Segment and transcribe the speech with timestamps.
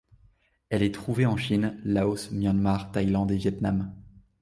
[0.71, 3.93] Elle est trouvée en Chine, Laos, Myanmar, Thaïlande et Vietnam.